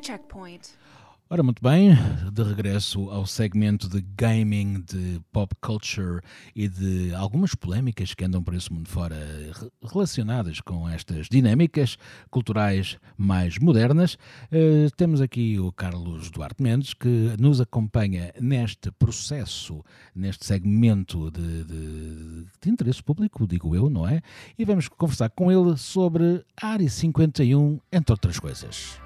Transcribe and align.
Checkpoint. 0.00 0.76
Ora, 1.28 1.42
muito 1.42 1.60
bem, 1.60 1.90
de 2.32 2.42
regresso 2.44 3.10
ao 3.10 3.26
segmento 3.26 3.88
de 3.88 4.00
gaming, 4.16 4.80
de 4.82 5.20
pop 5.32 5.52
culture 5.60 6.20
e 6.54 6.68
de 6.68 7.12
algumas 7.16 7.52
polémicas 7.52 8.14
que 8.14 8.24
andam 8.24 8.40
por 8.40 8.54
esse 8.54 8.72
mundo 8.72 8.88
fora 8.88 9.16
relacionadas 9.82 10.60
com 10.60 10.88
estas 10.88 11.28
dinâmicas 11.28 11.98
culturais 12.30 12.96
mais 13.16 13.58
modernas. 13.58 14.14
Uh, 14.52 14.88
temos 14.96 15.20
aqui 15.20 15.58
o 15.58 15.72
Carlos 15.72 16.30
Duarte 16.30 16.62
Mendes 16.62 16.94
que 16.94 17.34
nos 17.40 17.60
acompanha 17.60 18.32
neste 18.40 18.92
processo, 18.92 19.84
neste 20.14 20.46
segmento 20.46 21.28
de, 21.32 21.64
de, 21.64 22.46
de 22.62 22.70
interesse 22.70 23.02
público, 23.02 23.48
digo 23.48 23.74
eu, 23.74 23.90
não 23.90 24.08
é? 24.08 24.22
E 24.56 24.64
vamos 24.64 24.86
conversar 24.86 25.30
com 25.30 25.50
ele 25.50 25.76
sobre 25.76 26.44
a 26.62 26.68
Área 26.68 26.88
51, 26.88 27.80
entre 27.90 28.12
outras 28.12 28.38
coisas. 28.38 29.05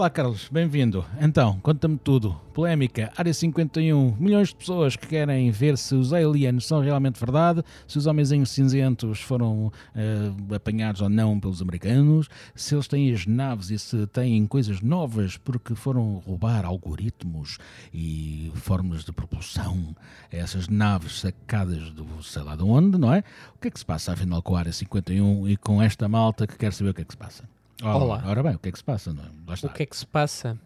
Olá 0.00 0.08
Carlos, 0.08 0.48
bem-vindo. 0.50 1.04
Então, 1.20 1.60
conta-me 1.60 1.98
tudo. 1.98 2.34
Polémica, 2.54 3.12
Área 3.18 3.34
51, 3.34 4.16
milhões 4.18 4.48
de 4.48 4.54
pessoas 4.54 4.96
que 4.96 5.06
querem 5.06 5.50
ver 5.50 5.76
se 5.76 5.94
os 5.94 6.14
aliens 6.14 6.64
são 6.64 6.80
realmente 6.80 7.20
verdade, 7.20 7.62
se 7.86 7.98
os 7.98 8.06
homenzinhos 8.06 8.48
cinzentos 8.48 9.20
foram 9.20 9.66
uh, 9.66 10.54
apanhados 10.54 11.02
ou 11.02 11.10
não 11.10 11.38
pelos 11.38 11.60
americanos, 11.60 12.30
se 12.54 12.74
eles 12.74 12.88
têm 12.88 13.12
as 13.12 13.26
naves 13.26 13.68
e 13.68 13.78
se 13.78 14.06
têm 14.06 14.46
coisas 14.46 14.80
novas 14.80 15.36
porque 15.36 15.74
foram 15.74 16.14
roubar 16.24 16.64
algoritmos 16.64 17.58
e 17.92 18.50
formas 18.54 19.04
de 19.04 19.12
propulsão 19.12 19.94
a 20.32 20.36
essas 20.36 20.66
naves 20.66 21.20
sacadas 21.20 21.90
do 21.90 22.06
sei 22.22 22.40
lá 22.40 22.56
de 22.56 22.62
onde, 22.62 22.96
não 22.96 23.12
é? 23.12 23.22
O 23.54 23.58
que 23.60 23.68
é 23.68 23.70
que 23.70 23.78
se 23.78 23.84
passa 23.84 24.14
afinal 24.14 24.42
com 24.42 24.56
a 24.56 24.60
Área 24.60 24.72
51 24.72 25.46
e 25.46 25.58
com 25.58 25.82
esta 25.82 26.08
malta 26.08 26.46
que 26.46 26.56
quer 26.56 26.72
saber 26.72 26.88
o 26.88 26.94
que 26.94 27.02
é 27.02 27.04
que 27.04 27.12
se 27.12 27.18
passa? 27.18 27.59
Olá. 27.82 28.22
Ora 28.26 28.42
bem, 28.42 28.54
o 28.54 28.58
que 28.58 28.68
é 28.68 28.72
que 28.72 28.78
se 28.78 28.84
passa? 28.84 29.12
Não? 29.12 29.24
O 29.24 29.68
que 29.70 29.82
é 29.82 29.86
que 29.86 29.96
se 29.96 30.06
passa? 30.06 30.58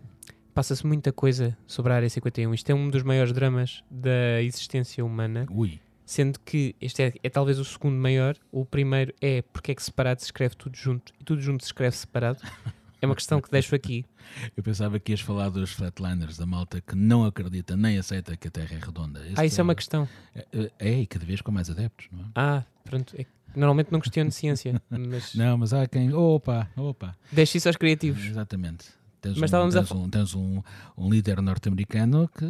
Passa-se 0.52 0.84
muita 0.84 1.12
coisa 1.12 1.56
sobre 1.66 1.92
a 1.92 1.96
Área 1.96 2.10
51. 2.10 2.52
Isto 2.54 2.70
é 2.70 2.74
um 2.74 2.90
dos 2.90 3.02
maiores 3.02 3.32
dramas 3.32 3.84
da 3.88 4.42
existência 4.42 5.04
humana. 5.04 5.46
Ui. 5.50 5.80
Sendo 6.04 6.40
que 6.40 6.74
este 6.80 7.02
é, 7.02 7.12
é, 7.22 7.30
talvez 7.30 7.58
o 7.58 7.64
segundo 7.64 7.96
maior. 7.96 8.36
O 8.50 8.64
primeiro 8.64 9.14
é 9.20 9.42
porque 9.42 9.72
é 9.72 9.74
que 9.74 9.82
separado 9.82 10.20
se 10.20 10.26
escreve 10.26 10.56
tudo 10.56 10.76
junto 10.76 11.12
e 11.20 11.24
tudo 11.24 11.40
junto 11.40 11.62
se 11.62 11.68
escreve 11.68 11.96
separado. 11.96 12.40
É 13.00 13.06
uma 13.06 13.14
questão 13.14 13.38
que 13.38 13.50
deixo 13.50 13.74
aqui. 13.74 14.06
Eu 14.56 14.62
pensava 14.62 14.98
que 14.98 15.12
ias 15.12 15.20
falar 15.20 15.50
dos 15.50 15.72
flatliners, 15.72 16.38
da 16.38 16.46
malta 16.46 16.80
que 16.80 16.96
não 16.96 17.24
acredita 17.26 17.76
nem 17.76 17.98
aceita 17.98 18.34
que 18.34 18.48
a 18.48 18.50
Terra 18.50 18.76
é 18.76 18.84
redonda. 18.84 19.20
Este 19.20 19.40
ah, 19.40 19.44
isso 19.44 19.60
é, 19.60 19.60
é 19.60 19.62
uma 19.62 19.74
questão. 19.74 20.08
É, 20.34 20.72
é, 20.78 21.00
e 21.00 21.06
cada 21.06 21.26
vez 21.26 21.42
com 21.42 21.52
mais 21.52 21.68
adeptos, 21.68 22.08
não 22.10 22.20
é? 22.20 22.24
Ah, 22.34 22.64
pronto. 22.82 23.14
É 23.18 23.26
Normalmente 23.56 23.90
não 23.90 24.00
questiono 24.00 24.30
ciência. 24.30 24.80
Mas... 24.90 25.34
Não, 25.34 25.58
mas 25.58 25.72
há 25.72 25.86
quem. 25.86 26.12
Opa, 26.12 26.68
opa. 26.76 27.16
Deixe 27.30 27.58
isso 27.58 27.68
aos 27.68 27.76
criativos. 27.76 28.24
Exatamente. 28.24 28.86
Tens, 29.24 29.38
mas 29.38 29.52
um, 29.54 29.70
tens, 29.70 29.90
a... 29.90 29.94
um, 29.94 30.10
tens 30.10 30.34
um, 30.34 30.62
um 30.98 31.08
líder 31.08 31.40
norte-americano 31.40 32.28
que 32.28 32.44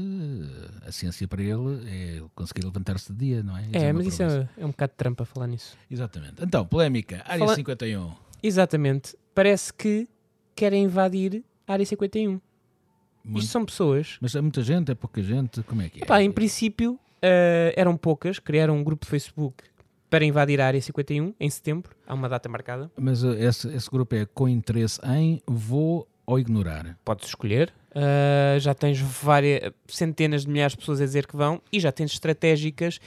a 0.85 0.91
ciência 0.91 1.29
para 1.29 1.41
ele 1.41 1.89
é 1.89 2.23
conseguir 2.35 2.65
levantar-se 2.65 3.13
de 3.13 3.19
dia, 3.19 3.43
não 3.45 3.57
é? 3.57 3.63
Isso 3.63 3.77
é, 3.77 3.83
é 3.85 3.93
mas 3.93 4.07
isso 4.09 4.23
é, 4.25 4.49
é, 4.59 4.67
um 4.67 4.71
bocado 4.71 4.91
de 4.91 4.97
trampa 4.97 5.25
falar 5.25 5.47
nisso. 5.47 5.77
Exatamente. 5.89 6.43
Então, 6.43 6.67
polémica, 6.67 7.23
Área 7.25 7.39
Fala... 7.39 7.55
51. 7.55 8.13
Exatamente. 8.43 9.17
Parece 9.33 9.73
que 9.73 10.09
querem 10.57 10.85
invadir 10.85 11.45
a 11.67 11.75
Área 11.75 11.87
51. 11.87 12.41
Muito... 13.25 13.43
Isto 13.43 13.53
são 13.53 13.65
pessoas. 13.65 14.19
Mas 14.21 14.35
é 14.35 14.41
muita 14.41 14.61
gente, 14.61 14.91
é 14.91 14.97
pouca 14.97 15.23
gente, 15.23 15.63
como 15.63 15.81
é 15.81 15.89
que 15.89 16.01
é? 16.01 16.03
Epá, 16.03 16.21
em 16.23 16.33
princípio, 16.33 16.95
uh, 16.95 17.73
eram 17.77 17.97
poucas, 17.97 18.41
criaram 18.41 18.77
um 18.77 18.83
grupo 18.83 19.05
de 19.05 19.11
Facebook 19.11 19.63
para 20.15 20.25
invadir 20.25 20.61
a 20.61 20.67
área 20.69 20.81
51 20.81 21.35
em 21.41 21.51
setembro. 21.51 21.91
Há 22.07 22.15
uma 22.15 22.29
data 22.29 22.49
marcada. 22.49 22.89
Mas 22.97 23.25
uh, 23.25 23.33
esse, 23.33 23.67
esse 23.75 23.91
grupo 23.91 24.15
é 24.15 24.25
com 24.25 24.49
interesse 24.49 25.01
em 25.05 25.43
vou 25.45 26.07
ou 26.25 26.39
ignorar? 26.39 26.97
Podes 27.05 27.27
escolher. 27.27 27.75
Uh, 27.91 28.61
já 28.61 28.73
tens 28.75 29.01
várias 29.01 29.73
centenas 29.89 30.43
de 30.43 30.51
milhares 30.51 30.75
de 30.75 30.79
pessoas 30.79 31.01
a 31.01 31.05
dizer 31.05 31.27
que 31.27 31.37
vão 31.37 31.61
e 31.73 31.81
já 31.81 31.91
tens 31.91 32.13
estratégicas, 32.13 33.01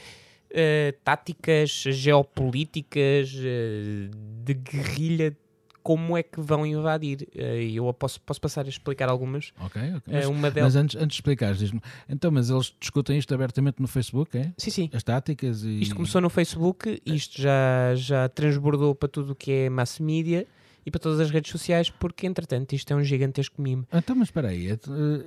uh, 0.51 0.91
táticas, 1.01 1.69
geopolíticas, 1.69 3.34
uh, 3.35 4.12
de 4.44 4.53
guerrilha 4.53 5.38
como 5.87 6.17
é 6.17 6.21
que 6.21 6.41
vão 6.41 6.65
invadir. 6.65 7.29
Eh, 7.33 7.63
e 7.63 7.75
eu 7.77 7.93
posso, 7.93 8.19
posso 8.19 8.41
passar 8.41 8.65
a 8.65 8.67
explicar 8.67 9.07
algumas. 9.07 9.53
Ok, 9.57 9.81
ok. 9.95 10.13
Eh, 10.13 10.17
mas, 10.17 10.25
uma 10.25 10.51
delas... 10.51 10.75
mas 10.75 10.83
antes, 10.83 10.95
antes 10.97 11.07
de 11.07 11.13
explicar, 11.13 11.53
diz-me, 11.53 11.79
então, 12.09 12.29
mas 12.29 12.49
eles 12.49 12.75
discutem 12.77 13.17
isto 13.17 13.33
abertamente 13.33 13.81
no 13.81 13.87
Facebook, 13.87 14.37
é? 14.37 14.51
Sim, 14.57 14.69
sim. 14.69 14.89
As 14.91 15.01
táticas 15.01 15.63
e... 15.63 15.79
Isto 15.79 15.95
começou 15.95 16.19
no 16.19 16.29
Facebook, 16.29 17.01
isto 17.05 17.41
já, 17.41 17.95
já 17.95 18.27
transbordou 18.27 18.93
para 18.93 19.07
tudo 19.07 19.31
o 19.31 19.35
que 19.35 19.49
é 19.49 19.69
mass 19.69 19.97
media 19.97 20.45
e 20.85 20.91
para 20.91 20.99
todas 20.99 21.21
as 21.21 21.31
redes 21.31 21.51
sociais, 21.51 21.89
porque 21.89 22.27
entretanto 22.27 22.73
isto 22.73 22.91
é 22.91 22.95
um 22.97 23.01
gigantesco 23.01 23.61
mime. 23.61 23.85
Então, 23.93 24.13
mas 24.13 24.27
espera 24.27 24.49
aí, 24.49 24.69
eh, 24.69 24.79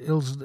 eles 0.07 0.37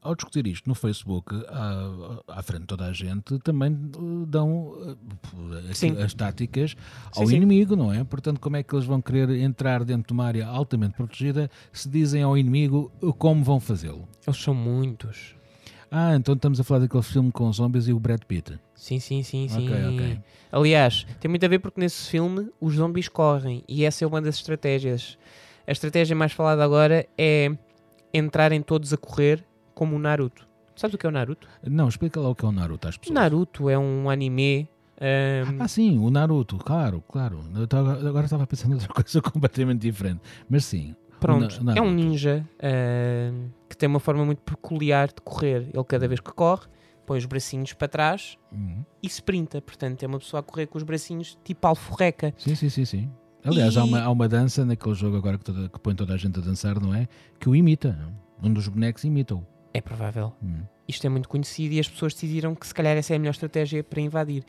ao 0.00 0.14
discutir 0.14 0.46
isto 0.46 0.68
no 0.68 0.74
Facebook, 0.74 1.34
à, 1.48 2.38
à, 2.38 2.42
frente 2.42 2.62
de 2.62 2.66
toda 2.66 2.86
a 2.86 2.92
gente, 2.92 3.38
também 3.40 3.72
eh, 3.72 4.26
dão 4.26 4.68
uh, 4.68 6.02
as 6.04 6.14
táticas 6.14 6.76
ao 7.16 7.26
sim, 7.26 7.36
inimigo, 7.36 7.74
sim. 7.74 7.80
não 7.80 7.92
é? 7.92 8.04
Portanto, 8.04 8.40
como 8.40 8.56
é 8.56 8.62
que 8.62 8.74
eles 8.74 8.86
vão 8.86 9.00
querer 9.00 9.30
entrar 9.30 9.84
dentro 9.84 10.08
de 10.08 10.12
uma 10.12 10.24
área 10.24 10.46
altamente 10.46 10.94
protegida 10.94 11.50
se 11.72 11.88
dizem 11.88 12.22
ao 12.22 12.38
inimigo 12.38 12.90
como 13.18 13.42
vão 13.42 13.60
fazê-lo? 13.60 14.08
Eles 14.26 14.40
são 14.40 14.54
muitos. 14.54 15.36
Ah, 15.90 16.14
então 16.14 16.34
estamos 16.34 16.60
a 16.60 16.64
falar 16.64 16.80
daquele 16.80 17.02
filme 17.02 17.32
com 17.32 17.50
zombies 17.52 17.88
e 17.88 17.92
o 17.92 17.98
Brad 17.98 18.20
Pitt. 18.22 18.58
Sim, 18.74 19.00
sim, 19.00 19.22
sim, 19.22 19.48
sim. 19.48 19.64
Okay, 19.64 19.86
okay. 19.86 20.20
Aliás, 20.52 21.06
tem 21.18 21.28
muito 21.28 21.44
a 21.44 21.48
ver 21.48 21.58
porque 21.58 21.80
nesse 21.80 22.08
filme 22.08 22.50
os 22.60 22.74
zombies 22.74 23.08
correm 23.08 23.64
e 23.66 23.84
essa 23.84 24.04
é 24.04 24.06
uma 24.06 24.20
das 24.20 24.36
estratégias. 24.36 25.18
A 25.66 25.72
estratégia 25.72 26.14
mais 26.14 26.32
falada 26.32 26.62
agora 26.62 27.06
é 27.16 27.50
entrarem 28.12 28.62
todos 28.62 28.92
a 28.92 28.96
correr 28.96 29.44
como 29.78 29.94
o 29.94 29.98
Naruto. 30.00 30.44
Sabes 30.74 30.94
o 30.94 30.98
que 30.98 31.06
é 31.06 31.08
o 31.08 31.12
Naruto? 31.12 31.46
Não, 31.62 31.86
explica 31.86 32.18
lá 32.18 32.28
o 32.28 32.34
que 32.34 32.44
é 32.44 32.48
o 32.48 32.50
Naruto 32.50 32.88
às 32.88 32.96
pessoas. 32.96 33.14
Naruto 33.14 33.70
é 33.70 33.78
um 33.78 34.10
anime. 34.10 34.68
Um... 35.00 35.62
Ah, 35.62 35.68
sim, 35.68 35.96
o 35.98 36.10
Naruto, 36.10 36.56
claro, 36.56 37.00
claro. 37.08 37.44
Eu 37.54 37.68
tava, 37.68 37.92
agora 38.08 38.24
estava 38.24 38.44
pensando 38.44 38.72
em 38.72 38.74
outra 38.74 38.88
coisa 38.92 39.22
completamente 39.22 39.82
diferente. 39.82 40.20
Mas 40.50 40.64
sim. 40.64 40.96
Pronto, 41.20 41.60
é 41.76 41.80
um 41.80 41.92
ninja 41.92 42.44
uh, 42.56 43.50
que 43.68 43.76
tem 43.76 43.88
uma 43.88 44.00
forma 44.00 44.24
muito 44.24 44.42
peculiar 44.42 45.08
de 45.08 45.20
correr. 45.22 45.68
Ele, 45.72 45.84
cada 45.84 46.08
vez 46.08 46.18
que 46.18 46.32
corre, 46.32 46.66
põe 47.06 47.18
os 47.18 47.26
bracinhos 47.26 47.72
para 47.72 47.86
trás 47.86 48.36
uhum. 48.50 48.84
e 49.00 49.06
sprinta. 49.06 49.60
Portanto, 49.60 50.02
é 50.02 50.06
uma 50.08 50.18
pessoa 50.18 50.40
a 50.40 50.42
correr 50.42 50.66
com 50.66 50.76
os 50.76 50.82
bracinhos 50.82 51.38
tipo 51.44 51.64
alforreca. 51.68 52.34
Sim, 52.36 52.56
sim, 52.56 52.68
sim, 52.68 52.84
sim. 52.84 53.10
Aliás, 53.44 53.74
e... 53.74 53.78
há, 53.78 53.84
uma, 53.84 54.02
há 54.02 54.10
uma 54.10 54.28
dança 54.28 54.64
naquele 54.64 54.94
jogo 54.96 55.16
agora 55.16 55.38
que, 55.38 55.44
toda, 55.44 55.68
que 55.68 55.78
põe 55.78 55.94
toda 55.94 56.14
a 56.14 56.16
gente 56.16 56.38
a 56.40 56.42
dançar, 56.42 56.80
não 56.80 56.92
é? 56.92 57.06
Que 57.38 57.48
o 57.48 57.54
imita. 57.54 57.96
Um 58.42 58.52
dos 58.52 58.66
bonecos 58.66 59.04
imita-o. 59.04 59.44
É 59.72 59.80
provável. 59.80 60.32
Hum. 60.42 60.62
Isto 60.86 61.06
é 61.06 61.10
muito 61.10 61.28
conhecido 61.28 61.74
e 61.74 61.80
as 61.80 61.88
pessoas 61.88 62.14
decidiram 62.14 62.54
que 62.54 62.66
se 62.66 62.74
calhar 62.74 62.96
essa 62.96 63.12
é 63.12 63.16
a 63.16 63.18
melhor 63.18 63.32
estratégia 63.32 63.84
para 63.84 64.00
invadir. 64.00 64.44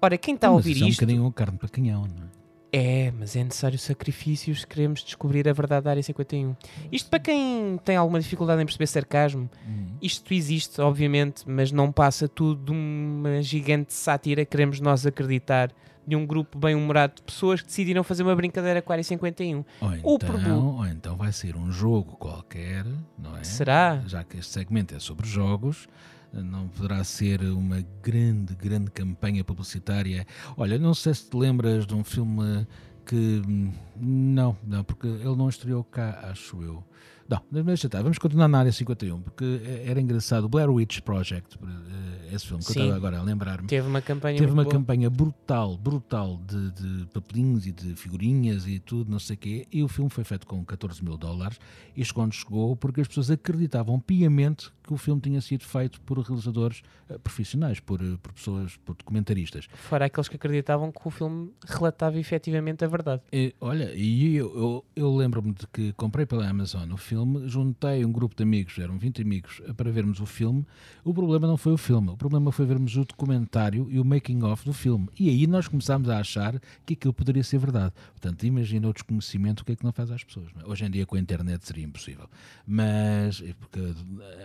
Ora, 0.00 0.16
quem 0.16 0.34
está 0.34 0.48
a 0.48 0.52
ouvir 0.52 0.72
isto. 0.72 0.82
É 0.82 0.86
um 0.86 0.90
bocadinho 0.90 1.32
carne 1.32 1.58
para 1.58 1.68
canhão, 1.68 2.06
não 2.06 2.24
é? 2.24 2.36
É, 2.72 3.10
mas 3.10 3.34
é 3.34 3.42
necessário 3.42 3.78
sacrifícios 3.78 4.60
se 4.60 4.66
queremos 4.66 5.02
descobrir 5.02 5.48
a 5.48 5.52
verdade 5.52 5.84
da 5.84 5.90
área 5.90 6.02
51. 6.02 6.54
Isto 6.92 7.08
para 7.08 7.20
quem 7.20 7.78
tem 7.84 7.96
alguma 7.96 8.20
dificuldade 8.20 8.60
em 8.60 8.66
perceber 8.66 8.86
sarcasmo, 8.86 9.48
hum. 9.66 9.96
isto 10.02 10.34
existe, 10.34 10.80
obviamente, 10.80 11.44
mas 11.46 11.72
não 11.72 11.90
passa 11.90 12.28
tudo 12.28 12.66
de 12.66 12.72
uma 12.72 13.40
gigante 13.40 13.94
sátira. 13.94 14.44
Queremos 14.44 14.78
nós 14.78 15.06
acreditar 15.06 15.72
de 16.06 16.14
um 16.14 16.26
grupo 16.26 16.58
bem 16.58 16.74
humorado 16.74 17.14
de 17.16 17.22
pessoas 17.22 17.60
que 17.60 17.66
decidiram 17.66 18.04
fazer 18.04 18.22
uma 18.22 18.34
brincadeira 18.36 18.80
com 18.80 18.92
a 18.92 18.94
Área 18.94 19.04
51. 19.04 19.64
Ou 19.80 19.94
então, 19.94 20.76
ou 20.76 20.86
então 20.86 21.16
vai 21.16 21.32
ser 21.32 21.56
um 21.56 21.70
jogo 21.70 22.16
qualquer, 22.16 22.84
não 23.18 23.36
é? 23.36 23.42
Será? 23.44 24.02
Já 24.06 24.22
que 24.22 24.38
este 24.38 24.52
segmento 24.52 24.94
é 24.94 24.98
sobre 24.98 25.26
jogos, 25.26 25.88
não 26.32 26.68
poderá 26.68 27.02
ser 27.04 27.42
uma 27.42 27.84
grande, 28.02 28.54
grande 28.54 28.90
campanha 28.90 29.42
publicitária. 29.42 30.26
Olha, 30.56 30.78
não 30.78 30.94
sei 30.94 31.14
se 31.14 31.28
te 31.28 31.36
lembras 31.36 31.86
de 31.86 31.94
um 31.94 32.04
filme 32.04 32.66
que. 33.04 33.42
Hum, 33.46 33.72
não, 33.98 34.56
não, 34.62 34.84
porque 34.84 35.06
ele 35.06 35.36
não 35.36 35.48
estreou 35.48 35.82
cá, 35.84 36.28
acho 36.30 36.62
eu. 36.62 36.84
Não, 37.28 37.64
deixa 37.64 37.86
estar, 37.86 38.02
vamos 38.02 38.18
continuar 38.18 38.48
na 38.48 38.60
área 38.60 38.72
51, 38.72 39.20
porque 39.20 39.60
era 39.84 40.00
engraçado. 40.00 40.44
O 40.44 40.48
Blair 40.48 40.70
Witch 40.70 41.00
Project, 41.00 41.58
eh, 41.60 42.34
esse 42.34 42.46
filme 42.46 42.62
que 42.62 42.72
Sim. 42.72 42.80
eu 42.80 42.84
estava 42.86 42.96
agora 42.96 43.18
a 43.18 43.22
lembrar-me. 43.22 43.66
Teve 43.66 43.88
uma 43.88 44.00
campanha 44.00 44.38
Teve 44.38 44.52
uma 44.52 44.62
boa. 44.62 44.72
campanha 44.72 45.10
brutal, 45.10 45.76
brutal 45.76 46.40
de, 46.46 46.70
de, 46.70 47.06
papelinhos 47.06 47.66
e 47.66 47.72
de 47.72 47.96
figurinhas 47.96 48.66
e 48.66 48.78
tudo, 48.78 49.10
não 49.10 49.18
sei 49.18 49.34
o 49.34 49.38
quê. 49.38 49.66
E 49.72 49.82
o 49.82 49.88
filme 49.88 50.10
foi 50.10 50.24
feito 50.24 50.46
com 50.46 50.64
14 50.64 51.02
mil 51.02 51.16
dólares. 51.16 51.58
E 51.96 52.04
quando 52.06 52.32
chegou, 52.32 52.76
porque 52.76 53.00
as 53.00 53.08
pessoas 53.08 53.30
acreditavam 53.30 53.98
piamente 53.98 54.70
que 54.86 54.94
o 54.94 54.96
filme 54.96 55.20
tinha 55.20 55.40
sido 55.40 55.64
feito 55.64 56.00
por 56.02 56.18
realizadores 56.18 56.82
uh, 57.10 57.18
profissionais, 57.18 57.80
por, 57.80 58.00
uh, 58.00 58.18
por 58.18 58.32
pessoas, 58.32 58.76
por 58.78 58.94
documentaristas. 58.96 59.66
Fora 59.74 60.06
aqueles 60.06 60.28
que 60.28 60.36
acreditavam 60.36 60.92
que 60.92 61.06
o 61.06 61.10
filme 61.10 61.52
relatava 61.66 62.18
efetivamente 62.18 62.84
a 62.84 62.88
verdade. 62.88 63.22
E, 63.32 63.54
olha, 63.60 63.92
e 63.94 64.36
eu, 64.36 64.56
eu, 64.56 64.84
eu 64.94 65.16
lembro-me 65.16 65.52
de 65.52 65.66
que 65.66 65.92
comprei 65.94 66.24
pela 66.24 66.48
Amazon 66.48 66.90
o 66.92 66.96
filme, 66.96 67.48
juntei 67.48 68.04
um 68.04 68.12
grupo 68.12 68.34
de 68.36 68.42
amigos, 68.42 68.78
eram 68.78 68.96
20 68.98 69.22
amigos, 69.22 69.62
para 69.76 69.90
vermos 69.90 70.20
o 70.20 70.26
filme. 70.26 70.64
O 71.04 71.12
problema 71.12 71.46
não 71.46 71.56
foi 71.56 71.72
o 71.72 71.78
filme, 71.78 72.10
o 72.10 72.16
problema 72.16 72.52
foi 72.52 72.66
vermos 72.66 72.96
o 72.96 73.04
documentário 73.04 73.86
e 73.90 73.98
o 73.98 74.04
making-of 74.04 74.64
do 74.64 74.72
filme. 74.72 75.08
E 75.18 75.28
aí 75.28 75.46
nós 75.46 75.68
começámos 75.68 76.08
a 76.08 76.18
achar 76.18 76.60
que 76.84 76.94
aquilo 76.94 77.12
poderia 77.12 77.42
ser 77.42 77.58
verdade. 77.58 77.92
Portanto, 78.12 78.44
imagina 78.44 78.88
o 78.88 78.92
desconhecimento, 78.92 79.62
o 79.62 79.64
que 79.64 79.72
é 79.72 79.76
que 79.76 79.84
não 79.84 79.92
faz 79.92 80.10
às 80.10 80.22
pessoas. 80.22 80.48
É? 80.60 80.66
Hoje 80.68 80.84
em 80.84 80.90
dia 80.90 81.06
com 81.06 81.16
a 81.16 81.20
internet 81.20 81.66
seria 81.66 81.84
impossível. 81.84 82.28
Mas, 82.66 83.42
porque 83.58 83.80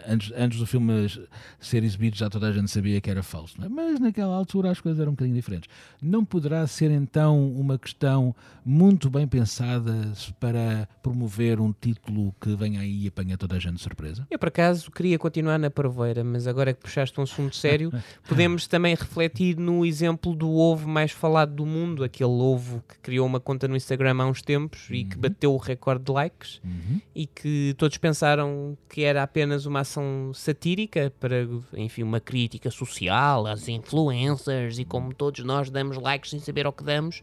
antes, 0.08 0.31
antes 0.36 0.60
do 0.60 0.66
filme 0.66 1.08
ser 1.60 1.84
exibido 1.84 2.18
já 2.18 2.30
toda 2.30 2.48
a 2.48 2.52
gente 2.52 2.70
sabia 2.70 3.00
que 3.02 3.10
era 3.10 3.24
falso. 3.24 3.56
É? 3.64 3.70
Mas 3.70 4.00
naquela 4.00 4.36
altura 4.36 4.72
as 4.72 4.80
coisas 4.80 5.00
eram 5.00 5.12
um 5.12 5.16
bocadinho 5.16 5.36
diferentes. 5.36 5.70
Não 6.02 6.24
poderá 6.24 6.66
ser 6.68 6.92
então 6.92 7.52
uma 7.54 7.78
questão 7.78 8.36
muito 8.66 9.10
bem 9.10 9.28
pensada 9.28 10.14
para 10.40 10.88
promover 11.02 11.60
um 11.60 11.74
título 11.74 12.34
que 12.40 12.56
venha 12.56 12.82
aí 12.82 13.06
e 13.06 13.08
apanha 13.08 13.38
toda 13.38 13.56
a 13.56 13.60
gente 13.60 13.76
de 13.76 13.82
surpresa? 13.82 14.28
Eu, 14.30 14.38
por 14.38 14.50
acaso, 14.50 14.92
queria 14.92 15.18
continuar 15.18 15.58
na 15.58 15.70
parvoeira, 15.70 16.24
mas 16.24 16.48
agora 16.48 16.74
que 16.74 16.82
puxaste 16.82 17.20
um 17.20 17.24
assunto 17.24 17.56
sério, 17.56 17.92
podemos 18.28 18.68
também 18.68 18.96
refletir 18.96 19.58
no 19.58 19.86
exemplo 19.86 20.36
do 20.36 20.52
ovo 20.52 20.88
mais 20.88 21.12
falado 21.12 21.54
do 21.56 21.66
mundo, 21.66 22.04
aquele 22.04 22.30
ovo 22.30 22.84
que 22.88 23.00
criou 23.00 23.26
uma 23.26 23.40
conta 23.40 23.68
no 23.68 23.76
Instagram 23.76 24.22
há 24.22 24.26
uns 24.26 24.42
tempos 24.42 24.90
uhum. 24.90 24.96
e 24.96 25.06
que 25.06 25.16
uhum. 25.16 25.22
bateu 25.22 25.54
o 25.54 25.58
recorde 25.58 26.04
de 26.04 26.12
likes 26.12 26.62
uhum. 26.64 27.02
e 27.16 27.26
que 27.26 27.74
todos 27.78 27.98
pensaram 27.98 28.78
que 28.90 29.04
era 29.04 29.24
apenas 29.24 29.66
uma 29.66 29.82
ação 29.82 30.21
satírica 30.34 31.12
para, 31.20 31.48
enfim, 31.74 32.04
uma 32.04 32.20
crítica 32.20 32.70
social 32.70 33.46
às 33.48 33.68
influencers 33.68 34.80
e 34.80 34.86
como 34.86 35.14
todos 35.14 35.44
nós 35.44 35.70
damos 35.70 35.98
likes 35.98 36.32
sem 36.32 36.40
saber 36.40 36.68
o 36.68 36.72
que 36.72 36.84
damos 36.84 37.22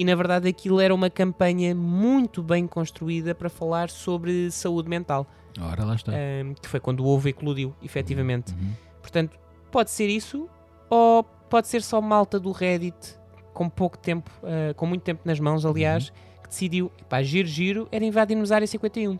e 0.00 0.04
na 0.04 0.14
verdade 0.14 0.48
aquilo 0.48 0.80
era 0.80 0.94
uma 0.94 1.10
campanha 1.10 1.74
muito 1.74 2.42
bem 2.42 2.66
construída 2.66 3.34
para 3.34 3.50
falar 3.50 3.90
sobre 3.90 4.50
saúde 4.50 4.88
mental. 4.88 5.26
Ora, 5.60 5.84
lá 5.84 5.94
está. 5.94 6.12
Um, 6.12 6.54
que 6.54 6.66
foi 6.66 6.80
quando 6.80 7.00
o 7.00 7.06
ovo 7.06 7.28
eclodiu, 7.28 7.74
efetivamente. 7.82 8.54
Uhum. 8.54 8.72
Portanto, 9.02 9.38
pode 9.70 9.90
ser 9.90 10.08
isso 10.08 10.48
ou 10.88 11.22
pode 11.22 11.68
ser 11.68 11.82
só 11.82 12.00
malta 12.00 12.40
do 12.40 12.50
Reddit 12.50 13.18
com 13.52 13.68
pouco 13.68 13.98
tempo, 13.98 14.30
uh, 14.42 14.74
com 14.74 14.86
muito 14.86 15.02
tempo 15.02 15.20
nas 15.24 15.38
mãos, 15.38 15.66
aliás, 15.66 16.08
uhum. 16.08 16.14
que 16.44 16.48
decidiu, 16.48 16.92
pá, 17.06 17.22
giro, 17.22 17.46
giro, 17.46 17.88
era 17.92 18.02
invadir-nos 18.02 18.50
a 18.52 18.54
área 18.54 18.66
51. 18.66 19.18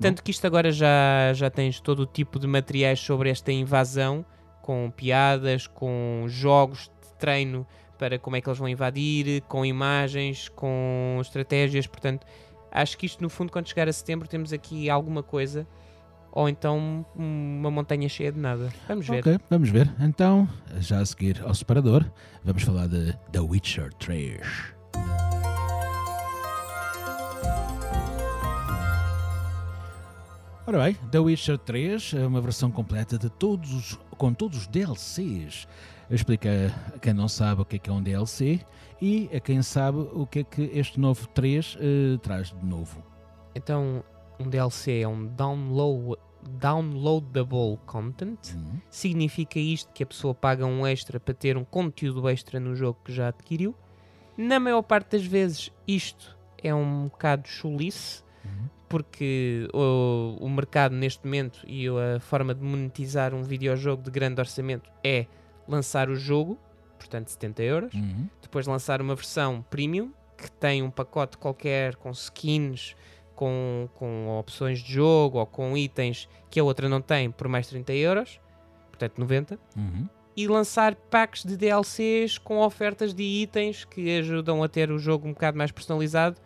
Tanto 0.00 0.22
que 0.22 0.30
isto 0.30 0.46
agora 0.46 0.72
já, 0.72 1.32
já 1.34 1.50
tens 1.50 1.80
todo 1.80 2.00
o 2.00 2.06
tipo 2.06 2.38
de 2.38 2.46
materiais 2.46 3.00
sobre 3.00 3.30
esta 3.30 3.52
invasão, 3.52 4.24
com 4.60 4.90
piadas, 4.90 5.66
com 5.66 6.24
jogos 6.26 6.90
de 7.02 7.14
treino 7.18 7.66
para 7.98 8.18
como 8.18 8.36
é 8.36 8.40
que 8.40 8.48
eles 8.48 8.58
vão 8.58 8.68
invadir, 8.68 9.42
com 9.42 9.64
imagens, 9.64 10.48
com 10.48 11.18
estratégias. 11.20 11.86
Portanto, 11.86 12.26
acho 12.70 12.98
que 12.98 13.06
isto, 13.06 13.22
no 13.22 13.30
fundo, 13.30 13.52
quando 13.52 13.68
chegar 13.68 13.88
a 13.88 13.92
setembro, 13.92 14.28
temos 14.28 14.52
aqui 14.52 14.90
alguma 14.90 15.22
coisa 15.22 15.66
ou 16.34 16.48
então 16.48 17.06
uma 17.14 17.70
montanha 17.70 18.08
cheia 18.08 18.32
de 18.32 18.40
nada. 18.40 18.68
Vamos 18.88 19.06
ver. 19.06 19.20
Ok, 19.20 19.38
vamos 19.48 19.70
ver. 19.70 19.90
Então, 20.00 20.48
já 20.80 20.98
a 20.98 21.06
seguir 21.06 21.40
ao 21.44 21.54
separador, 21.54 22.04
vamos 22.42 22.64
falar 22.64 22.88
de 22.88 23.12
The 23.30 23.40
Witcher 23.40 23.94
3. 23.94 24.74
Ora 30.66 30.82
bem, 30.82 30.94
The 31.10 31.18
Witcher 31.18 31.58
3 31.58 32.14
é 32.14 32.26
uma 32.26 32.40
versão 32.40 32.70
completa 32.70 33.18
de 33.18 33.28
todos 33.28 33.72
os, 33.72 33.98
com 34.16 34.32
todos 34.32 34.58
os 34.58 34.66
DLCs 34.66 35.66
explica 36.10 36.48
a 36.94 36.98
quem 36.98 37.12
não 37.12 37.28
sabe 37.28 37.62
o 37.62 37.64
que 37.64 37.76
é, 37.76 37.78
que 37.78 37.90
é 37.90 37.92
um 37.92 38.02
DLC 38.02 38.60
e 39.00 39.28
a 39.34 39.40
quem 39.40 39.62
sabe 39.62 39.98
o 39.98 40.26
que 40.26 40.40
é 40.40 40.44
que 40.44 40.62
este 40.72 40.98
novo 40.98 41.26
3 41.28 41.74
uh, 41.74 41.78
eh, 41.78 42.18
traz 42.22 42.48
de 42.48 42.64
novo. 42.64 43.02
Então, 43.54 44.02
um 44.38 44.48
DLC 44.48 45.00
é 45.00 45.08
um 45.08 45.26
download, 45.26 46.20
downloadable 46.42 47.78
content. 47.86 48.54
Uhum. 48.54 48.80
Significa 48.90 49.58
isto 49.58 49.92
que 49.92 50.02
a 50.02 50.06
pessoa 50.06 50.34
paga 50.34 50.66
um 50.66 50.86
extra 50.86 51.18
para 51.20 51.34
ter 51.34 51.56
um 51.56 51.64
conteúdo 51.64 52.28
extra 52.28 52.58
no 52.58 52.74
jogo 52.74 52.98
que 53.04 53.12
já 53.12 53.28
adquiriu. 53.28 53.74
Na 54.36 54.58
maior 54.58 54.82
parte 54.82 55.12
das 55.12 55.26
vezes, 55.26 55.70
isto 55.86 56.36
é 56.62 56.74
um 56.74 57.04
bocado 57.04 57.46
chulice, 57.48 58.22
uhum. 58.44 58.68
Porque 58.94 59.66
o, 59.74 60.36
o 60.40 60.48
mercado 60.48 60.94
neste 60.94 61.24
momento 61.24 61.58
e 61.66 61.88
a 61.88 62.20
forma 62.20 62.54
de 62.54 62.62
monetizar 62.62 63.34
um 63.34 63.42
videojogo 63.42 64.04
de 64.04 64.08
grande 64.08 64.40
orçamento 64.40 64.88
é 65.02 65.26
lançar 65.66 66.08
o 66.08 66.14
jogo, 66.14 66.56
portanto 66.96 67.26
70 67.26 67.62
euros, 67.64 67.92
uhum. 67.92 68.28
depois 68.40 68.68
lançar 68.68 69.02
uma 69.02 69.16
versão 69.16 69.66
premium 69.68 70.12
que 70.38 70.48
tem 70.48 70.80
um 70.80 70.92
pacote 70.92 71.36
qualquer 71.38 71.96
com 71.96 72.12
skins, 72.12 72.94
com, 73.34 73.88
com 73.94 74.38
opções 74.38 74.78
de 74.78 74.92
jogo 74.92 75.40
ou 75.40 75.46
com 75.46 75.76
itens 75.76 76.28
que 76.48 76.60
a 76.60 76.62
outra 76.62 76.88
não 76.88 77.00
tem 77.00 77.32
por 77.32 77.48
mais 77.48 77.66
30 77.66 77.92
euros, 77.94 78.40
portanto 78.90 79.18
90. 79.18 79.58
Uhum. 79.76 80.08
E 80.36 80.46
lançar 80.46 80.94
packs 80.94 81.42
de 81.42 81.56
DLCs 81.56 82.38
com 82.38 82.58
ofertas 82.58 83.12
de 83.12 83.24
itens 83.24 83.84
que 83.84 84.18
ajudam 84.20 84.62
a 84.62 84.68
ter 84.68 84.92
o 84.92 85.00
jogo 85.00 85.26
um 85.26 85.32
bocado 85.32 85.58
mais 85.58 85.72
personalizado 85.72 86.40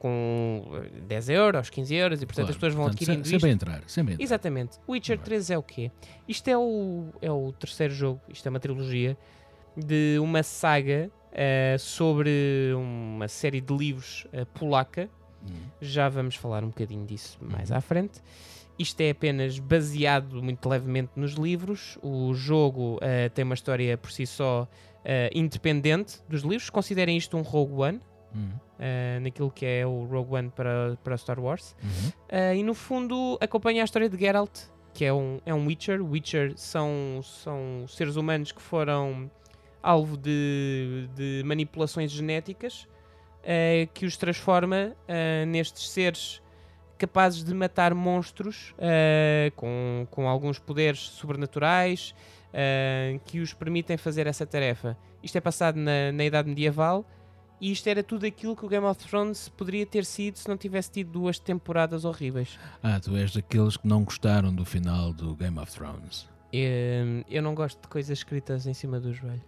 com 0.00 0.64
10 1.06 1.28
eh, 1.28 1.34
euros, 1.34 1.68
15 1.68 1.94
euros, 1.94 2.22
e 2.22 2.26
portanto 2.26 2.46
claro, 2.46 2.50
as 2.50 2.56
pessoas 2.56 2.74
vão 2.74 2.84
portanto, 2.84 3.02
adquirindo 3.02 3.28
sempre, 3.28 3.36
isto. 3.36 3.40
Sempre 3.40 3.50
entrar, 3.50 3.82
sempre 3.86 4.14
entrar. 4.14 4.24
Exatamente. 4.24 4.78
Witcher 4.88 5.18
3 5.18 5.50
é 5.50 5.58
o 5.58 5.62
quê? 5.62 5.92
Isto 6.26 6.48
é 6.48 6.56
o, 6.56 7.08
é 7.20 7.30
o 7.30 7.52
terceiro 7.52 7.92
jogo, 7.92 8.20
isto 8.30 8.46
é 8.46 8.50
uma 8.50 8.58
trilogia, 8.58 9.16
de 9.76 10.18
uma 10.18 10.42
saga 10.42 11.10
uh, 11.32 11.78
sobre 11.78 12.72
uma 12.74 13.28
série 13.28 13.60
de 13.60 13.76
livros 13.76 14.26
uh, 14.32 14.46
polaca. 14.58 15.08
Hum. 15.42 15.52
Já 15.82 16.08
vamos 16.08 16.34
falar 16.34 16.64
um 16.64 16.68
bocadinho 16.68 17.04
disso 17.04 17.38
mais 17.42 17.70
hum. 17.70 17.76
à 17.76 17.80
frente. 17.82 18.22
Isto 18.78 19.02
é 19.02 19.10
apenas 19.10 19.58
baseado 19.58 20.42
muito 20.42 20.66
levemente 20.66 21.10
nos 21.14 21.32
livros. 21.32 21.98
O 22.02 22.32
jogo 22.32 22.96
uh, 22.96 23.28
tem 23.34 23.44
uma 23.44 23.54
história 23.54 23.98
por 23.98 24.10
si 24.10 24.26
só 24.26 24.66
independente 25.34 26.20
dos 26.28 26.42
livros. 26.42 26.68
Considerem 26.68 27.16
isto 27.16 27.34
um 27.34 27.40
Rogue 27.40 27.72
One, 27.72 28.00
uhum. 28.34 28.50
uh, 28.50 29.20
naquilo 29.20 29.50
que 29.50 29.66
é 29.66 29.86
o 29.86 30.04
Rogue 30.04 30.34
One 30.34 30.50
para, 30.50 30.98
para 31.02 31.16
Star 31.16 31.38
Wars. 31.38 31.76
Uhum. 31.82 32.08
Uh, 32.08 32.54
e 32.54 32.62
no 32.62 32.74
fundo 32.74 33.38
acompanha 33.40 33.82
a 33.82 33.84
história 33.84 34.08
de 34.08 34.18
Geralt, 34.18 34.62
que 34.92 35.04
é 35.04 35.12
um, 35.12 35.40
é 35.44 35.54
um 35.54 35.66
Witcher. 35.66 36.02
Witcher 36.02 36.52
são, 36.56 37.20
são 37.22 37.86
seres 37.88 38.16
humanos 38.16 38.52
que 38.52 38.62
foram 38.62 39.30
alvo 39.82 40.16
de, 40.16 41.08
de 41.14 41.42
manipulações 41.44 42.10
genéticas 42.10 42.86
uh, 43.42 43.88
que 43.94 44.04
os 44.04 44.16
transforma 44.16 44.94
nestes 45.46 45.88
seres 45.90 46.42
capazes 46.98 47.42
de 47.42 47.54
matar 47.54 47.94
monstros 47.94 48.74
com, 49.56 50.06
com 50.10 50.28
alguns 50.28 50.58
poderes 50.58 50.98
sobrenaturais 50.98 52.14
que 53.24 53.40
os 53.40 53.54
permitem 53.54 53.96
fazer 53.96 54.26
essa 54.26 54.44
tarefa. 54.44 54.98
Isto 55.22 55.38
é 55.38 55.40
passado 55.40 55.76
na, 55.76 56.12
na 56.12 56.24
Idade 56.26 56.50
Medieval 56.50 57.06
e 57.60 57.70
isto 57.70 57.86
era 57.88 58.02
tudo 58.02 58.24
aquilo 58.26 58.56
que 58.56 58.64
o 58.64 58.68
Game 58.68 58.86
of 58.86 58.98
Thrones 59.06 59.48
poderia 59.50 59.84
ter 59.84 60.04
sido 60.04 60.36
se 60.36 60.48
não 60.48 60.56
tivesse 60.56 60.90
tido 60.90 61.10
duas 61.10 61.38
temporadas 61.38 62.04
horríveis. 62.04 62.58
Ah, 62.82 62.98
tu 62.98 63.14
és 63.16 63.32
daqueles 63.32 63.76
que 63.76 63.86
não 63.86 64.02
gostaram 64.02 64.54
do 64.54 64.64
final 64.64 65.12
do 65.12 65.34
Game 65.36 65.58
of 65.58 65.70
Thrones. 65.70 66.28
Eu, 66.52 67.24
eu 67.28 67.42
não 67.42 67.54
gosto 67.54 67.80
de 67.80 67.88
coisas 67.88 68.18
escritas 68.18 68.66
em 68.66 68.74
cima 68.74 68.98
do 68.98 69.12
joelho. 69.12 69.42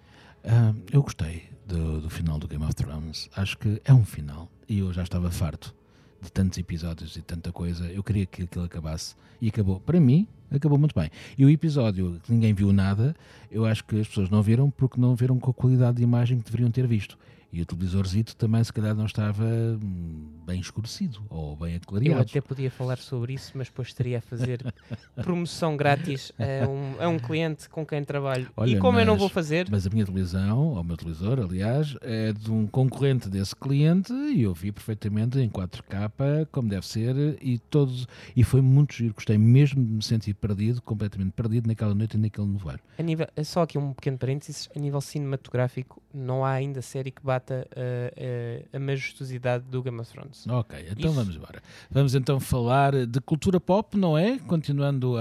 Ah, 0.45 0.75
eu 0.93 1.03
gostei 1.03 1.45
do, 1.67 2.01
do 2.01 2.11
final 2.11 2.39
do 2.39 2.47
Game 2.47 2.65
of 2.65 2.75
Thrones. 2.75 3.31
Acho 3.35 3.57
que 3.59 3.81
é 3.85 3.95
um 3.95 4.05
final. 4.05 4.51
E 4.69 4.81
eu 4.81 4.93
já 4.93 5.03
estava 5.03 5.31
farto 5.31 5.75
de 6.21 6.31
tantos 6.31 6.59
episódios 6.59 7.17
e 7.17 7.23
tanta 7.23 7.51
coisa. 7.51 7.87
Eu 7.87 8.03
queria 8.03 8.27
que 8.27 8.43
aquilo 8.43 8.65
acabasse. 8.65 9.15
E 9.41 9.49
acabou. 9.49 9.81
Para 9.81 9.99
mim, 9.99 10.29
acabou 10.51 10.79
muito 10.79 10.95
bem. 10.95 11.11
E 11.37 11.45
o 11.45 11.51
episódio 11.51 12.21
que 12.23 12.33
ninguém 12.33 12.55
viu 12.55 12.73
nada, 12.73 13.15
eu 13.51 13.65
acho 13.65 13.85
que 13.85 14.01
as 14.01 14.07
pessoas 14.07 14.31
não 14.31 14.43
viram 14.43 14.71
porque 14.71 15.01
não 15.01 15.17
viram 15.17 15.39
com 15.39 15.51
a 15.51 15.55
qualidade 15.55 15.97
de 15.97 16.03
imagem 16.03 16.39
que 16.39 16.45
deveriam 16.45 16.71
ter 16.71 16.87
visto. 16.87 17.19
E 17.53 17.61
o 17.61 17.67
televisorzito 17.67 18.35
também, 18.35 18.65
se 18.65 18.73
calhar, 18.73 18.95
não 18.95 19.05
estava 19.05 19.45
hum, 19.45 20.41
bem 20.47 20.59
escurecido 20.59 21.23
ou 21.29 21.55
bem 21.55 21.77
aclareado. 21.77 22.19
Eu 22.19 22.23
até 22.23 22.41
podia 22.41 22.71
falar 22.71 22.97
sobre 22.97 23.35
isso, 23.35 23.53
mas 23.55 23.69
depois 23.69 23.89
estaria 23.89 24.19
a 24.19 24.21
fazer 24.23 24.65
promoção 25.17 25.77
grátis 25.77 26.33
a 26.39 26.67
um, 26.67 27.03
a 27.03 27.09
um 27.09 27.19
cliente 27.19 27.69
com 27.69 27.85
quem 27.85 28.03
trabalho. 28.05 28.49
Olha, 28.57 28.71
e 28.71 28.79
como 28.79 28.93
mas, 28.93 29.03
eu 29.03 29.07
não 29.07 29.19
vou 29.19 29.29
fazer. 29.29 29.69
Mas 29.71 29.87
a 29.87 29.91
minha 29.91 30.07
televisão, 30.07 30.69
ou 30.69 30.81
o 30.81 30.85
meu 30.85 30.97
televisor, 30.97 31.41
aliás, 31.41 31.95
é 32.01 32.33
de 32.33 32.51
um 32.51 32.67
concorrente 32.67 33.29
desse 33.29 33.55
cliente 33.55 34.13
e 34.13 34.43
eu 34.43 34.55
vi 34.55 34.73
perfeitamente 34.73 35.39
em 35.39 35.51
4K, 35.51 36.47
como 36.51 36.71
deve 36.71 36.87
ser, 36.87 37.37
e 37.43 37.59
todos. 37.59 38.07
E 38.35 38.43
foi 38.43 38.63
muito 38.63 38.95
giro. 38.95 39.13
Gostei 39.13 39.37
mesmo 39.37 39.85
de 39.85 39.93
me 39.93 40.03
sentir 40.03 40.35
perdido, 40.35 40.81
completamente 40.81 41.33
perdido 41.33 41.67
naquela 41.67 41.95
noite 41.95 42.17
e 42.17 42.21
naquele. 42.21 42.53
A 42.99 43.03
nível, 43.03 43.27
só 43.45 43.63
aqui 43.63 43.79
um 43.79 43.93
pequeno 43.93 44.19
parênteses: 44.19 44.69
a 44.75 44.79
nível 44.79 45.01
cinematográfico, 45.01 46.03
não 46.13 46.45
há 46.45 46.53
ainda 46.53 46.83
série 46.83 47.11
que 47.11 47.23
bate 47.23 47.42
retrata 47.43 47.69
uh, 47.77 48.73
uh, 48.73 48.77
a 48.77 48.79
majestosidade 48.79 49.65
do 49.65 49.83
Game 49.83 50.01
of 50.01 50.11
Thrones. 50.11 50.47
Ok, 50.47 50.79
então 50.91 51.11
Isso. 51.11 51.13
vamos 51.13 51.37
embora. 51.37 51.63
Vamos 51.91 52.15
então 52.15 52.41
falar 52.41 53.07
de 53.07 53.21
cultura 53.21 53.61
pop, 53.61 53.97
não 53.97 54.17
é? 54.17 54.39
Continuando 54.39 55.17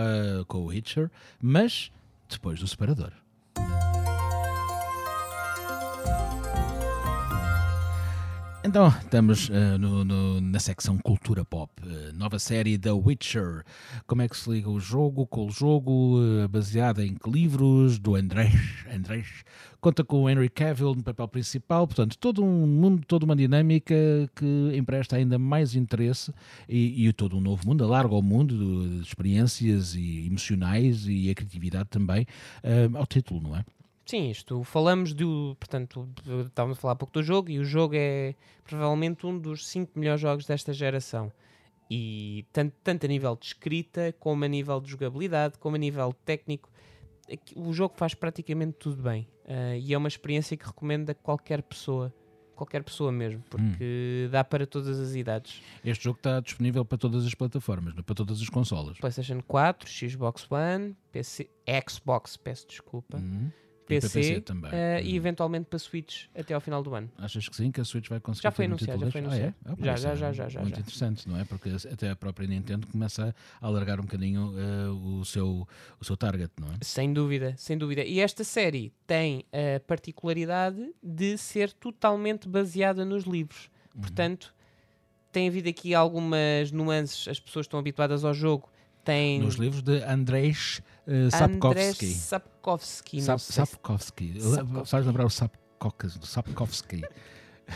com 0.48 0.60
o 0.60 0.66
Witcher, 0.68 1.10
mas 1.42 1.92
depois 2.30 2.60
do 2.60 2.68
separador. 2.68 3.12
Então, 8.64 8.90
estamos 8.90 9.50
uh, 9.50 9.80
no, 9.80 10.06
no, 10.06 10.40
na 10.40 10.60
secção 10.60 10.96
Cultura 11.00 11.44
Pop. 11.44 11.72
Uh, 11.82 12.14
nova 12.16 12.38
série 12.38 12.78
The 12.78 12.92
Witcher. 12.92 13.64
Como 14.06 14.22
é 14.22 14.30
que 14.30 14.38
se 14.38 14.48
liga 14.52 14.70
o 14.70 14.80
jogo 14.80 15.26
com 15.26 15.48
o 15.48 15.50
jogo, 15.50 16.20
uh, 16.20 16.48
baseada 16.48 17.04
em 17.04 17.16
que 17.16 17.28
livros, 17.28 17.98
do 17.98 18.16
Andrés, 18.16 18.54
Andrés. 18.94 19.28
Conta 19.80 20.04
com 20.04 20.22
o 20.22 20.30
Henry 20.30 20.48
Cavill 20.48 20.94
no 20.94 21.02
papel 21.02 21.28
principal. 21.28 21.88
Portanto, 21.88 22.16
todo 22.20 22.44
um 22.44 22.68
mundo, 22.68 23.04
toda 23.08 23.26
uma 23.26 23.36
dinâmica 23.36 23.96
que 24.36 24.72
empresta 24.76 25.16
ainda 25.16 25.40
mais 25.40 25.74
interesse 25.74 26.32
e, 26.70 27.08
e 27.08 27.12
todo 27.14 27.38
um 27.38 27.42
novo 27.42 27.68
mundo, 27.68 27.84
alarga 27.84 28.14
o 28.14 28.22
mundo 28.22 28.56
de 28.88 29.02
experiências 29.02 29.96
e 29.96 30.28
emocionais 30.28 31.08
e 31.08 31.32
a 31.32 31.34
criatividade 31.34 31.90
também 31.90 32.28
ao 32.94 33.08
título, 33.08 33.42
não 33.42 33.58
é? 33.58 33.66
Sim, 34.12 34.30
isto 34.30 34.62
falamos 34.66 35.14
do. 35.14 35.56
Portanto, 35.58 36.06
estávamos 36.46 36.78
a 36.78 36.82
falar 36.82 36.92
há 36.92 36.96
pouco 36.98 37.14
do 37.14 37.24
jogo 37.24 37.50
e 37.50 37.60
o 37.60 37.64
jogo 37.64 37.96
é 37.96 38.36
provavelmente 38.66 39.26
um 39.26 39.40
dos 39.40 39.66
5 39.70 39.98
melhores 39.98 40.20
jogos 40.20 40.46
desta 40.46 40.74
geração. 40.74 41.32
E 41.90 42.46
tanto, 42.52 42.76
tanto 42.84 43.06
a 43.06 43.08
nível 43.08 43.38
de 43.38 43.46
escrita, 43.46 44.14
como 44.20 44.44
a 44.44 44.50
nível 44.50 44.82
de 44.82 44.92
jogabilidade, 44.92 45.58
como 45.58 45.78
a 45.78 45.80
nível 45.80 46.12
técnico, 46.26 46.70
o 47.56 47.72
jogo 47.72 47.94
faz 47.96 48.14
praticamente 48.14 48.74
tudo 48.74 49.02
bem. 49.02 49.30
Uh, 49.46 49.78
e 49.80 49.94
é 49.94 49.98
uma 49.98 50.10
experiência 50.10 50.58
que 50.58 50.66
recomendo 50.68 51.10
a 51.10 51.14
qualquer 51.14 51.64
pessoa 51.64 52.14
qualquer 52.54 52.84
pessoa 52.84 53.14
mesmo, 53.14 53.42
porque 53.50 54.26
hum. 54.28 54.30
dá 54.30 54.44
para 54.44 54.68
todas 54.68 55.00
as 55.00 55.16
idades. 55.16 55.64
Este 55.86 56.04
jogo 56.04 56.18
está 56.18 56.42
disponível 56.42 56.84
para 56.84 56.98
todas 56.98 57.26
as 57.26 57.34
plataformas, 57.34 57.94
para 57.94 58.14
todas 58.14 58.42
as 58.42 58.50
consolas. 58.50 58.98
PlayStation 59.00 59.42
4, 59.42 59.90
Xbox 59.90 60.52
One, 60.52 60.98
PC, 61.14 61.50
Xbox, 61.90 62.36
peço 62.36 62.68
desculpa. 62.68 63.18
Hum. 63.18 63.50
PC, 64.00 64.20
PC 64.20 64.42
também. 64.42 64.72
Uh, 64.72 65.04
e 65.04 65.16
eventualmente 65.16 65.66
para 65.66 65.80
Switch 65.80 66.26
até 66.36 66.54
ao 66.54 66.62
final 66.62 66.82
do 66.82 66.94
ano. 66.94 67.10
Achas 67.18 67.48
que 67.48 67.56
sim, 67.56 67.72
que 67.72 67.82
a 67.82 67.86
Switch 67.86 68.10
vai 68.10 68.20
conseguir 68.20 68.44
Já 68.44 68.52
foi 68.52 68.66
anunciado, 68.66 69.06
já 69.06 69.12
foi 69.12 69.22
anunciado. 69.22 69.56
Ah, 69.66 69.72
é? 69.72 69.86
já, 69.86 69.96
já, 69.96 70.16
já, 70.16 70.32
já, 70.32 70.50
já. 70.50 70.62
Muito 70.62 70.76
já. 70.76 70.82
interessante, 70.82 71.28
não 71.28 71.40
é? 71.40 71.46
Porque 71.46 71.70
até 71.92 72.10
a 72.10 72.16
própria 72.16 72.48
Nintendo 72.48 72.88
começa 72.88 73.36
a 73.60 73.68
alargar 73.68 74.00
um 74.00 74.04
bocadinho 74.04 74.54
uh, 74.54 75.20
o, 75.20 75.26
seu, 75.26 75.68
o 76.00 76.06
seu 76.06 76.16
target, 76.16 76.52
não 76.60 76.70
é? 76.70 76.78
Sem 76.82 77.12
dúvida, 77.14 77.54
sem 77.58 77.78
dúvida. 77.78 78.04
E 78.04 78.20
esta 78.20 78.44
série 78.44 78.94
tem 79.06 79.46
a 79.52 79.80
particularidade 79.82 80.94
de 81.04 81.38
ser 81.38 81.74
totalmente 81.74 82.48
baseada 82.48 83.04
nos 83.04 83.26
livros. 83.26 83.70
Uhum. 83.94 84.02
Portanto, 84.02 84.54
tem 85.32 85.48
havido 85.48 85.70
aqui 85.70 85.94
algumas 85.94 86.72
nuances, 86.72 87.28
as 87.28 87.40
pessoas 87.40 87.66
estão 87.66 87.80
habituadas 87.80 88.24
ao 88.24 88.34
jogo 88.34 88.71
tem... 89.04 89.40
Nos 89.40 89.56
livros 89.56 89.82
de 89.82 90.04
Andrzej 90.04 90.82
uh, 91.08 91.32
Sapkowski. 91.32 92.06
Sapkowski. 92.08 93.22
Sap, 93.22 93.40
Sapkowski. 93.40 94.34
Faz 94.86 95.06
lembrar 95.06 95.26
o 95.26 95.30
Sapkowski. 95.30 97.02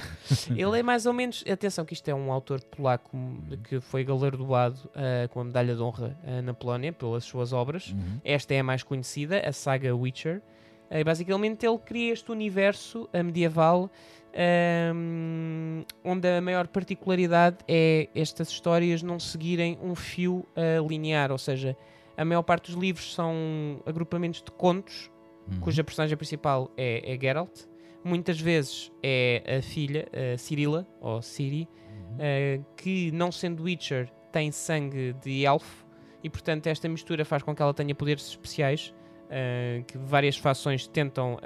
Ele 0.56 0.80
é 0.80 0.84
mais 0.84 1.06
ou 1.06 1.14
menos. 1.14 1.44
Atenção, 1.50 1.86
que 1.86 1.94
isto 1.94 2.08
é 2.10 2.16
um 2.16 2.32
autor 2.32 2.62
polaco 2.62 3.18
que 3.64 3.80
foi 3.80 4.04
galardoado 4.04 4.80
uh, 4.88 5.30
com 5.30 5.42
a 5.42 5.44
medalha 5.44 5.76
de 5.76 5.82
honra 5.82 6.18
uh, 6.24 6.42
na 6.42 6.54
Polónia 6.54 6.92
pelas 6.92 7.24
suas 7.24 7.54
obras. 7.54 7.92
Uhum. 7.92 8.20
Esta 8.24 8.54
é 8.54 8.60
a 8.60 8.64
mais 8.64 8.84
conhecida, 8.84 9.40
a 9.40 9.52
saga 9.52 9.96
Witcher. 9.96 10.42
Uh, 10.90 11.04
basicamente, 11.04 11.66
ele 11.66 11.78
cria 11.80 12.14
este 12.14 12.32
universo 12.32 13.10
medieval 13.24 13.90
um, 14.36 15.86
onde 16.04 16.28
a 16.28 16.42
maior 16.42 16.68
particularidade 16.68 17.58
é 17.68 18.10
estas 18.14 18.50
histórias 18.50 19.02
não 19.02 19.20
seguirem 19.20 19.78
um 19.82 19.96
fio 19.96 20.46
uh, 20.56 20.88
linear, 20.88 21.32
ou 21.32 21.38
seja, 21.38 21.76
a 22.18 22.26
maior 22.26 22.44
parte 22.44 22.72
dos 22.72 22.80
livros 22.80 23.14
são 23.14 23.82
agrupamentos 23.86 24.42
de 24.42 24.52
contos, 24.52 25.10
uhum. 25.50 25.60
cuja 25.62 25.84
personagem 25.84 26.18
principal 26.18 26.70
é, 26.76 27.14
é 27.14 27.18
Geralt. 27.20 27.66
Muitas 28.04 28.40
vezes 28.40 28.92
é 29.02 29.58
a 29.58 29.62
filha, 29.62 30.08
a 30.34 30.38
Cirila, 30.38 30.86
ou 31.00 31.22
Ciri, 31.22 31.68
uhum. 31.88 32.16
uh, 32.18 32.66
que 32.76 33.12
não 33.12 33.32
sendo 33.32 33.64
Witcher 33.64 34.10
tem 34.32 34.52
sangue 34.52 35.14
de 35.24 35.46
elfo, 35.46 35.86
e 36.22 36.30
portanto 36.30 36.68
esta 36.68 36.90
mistura 36.90 37.24
faz 37.24 37.42
com 37.42 37.56
que 37.56 37.62
ela 37.62 37.74
tenha 37.74 37.96
poderes 37.96 38.28
especiais 38.28 38.94
uh, 39.28 39.84
que 39.86 39.98
várias 39.98 40.36
fações 40.36 40.88
tentam 40.88 41.38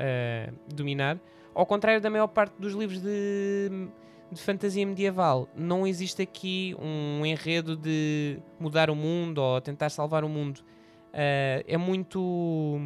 dominar 0.74 1.20
ao 1.60 1.66
contrário 1.66 2.00
da 2.00 2.10
maior 2.10 2.28
parte 2.28 2.54
dos 2.58 2.74
livros 2.74 3.02
de, 3.02 3.70
de 4.32 4.42
fantasia 4.42 4.86
medieval, 4.86 5.50
não 5.54 5.86
existe 5.86 6.22
aqui 6.22 6.74
um 6.80 7.26
enredo 7.26 7.76
de 7.76 8.40
mudar 8.58 8.90
o 8.90 8.96
mundo 8.96 9.40
ou 9.40 9.60
tentar 9.60 9.90
salvar 9.90 10.24
o 10.24 10.30
mundo. 10.30 10.60
Uh, 11.10 11.60
é 11.68 11.78
muito 11.78 12.80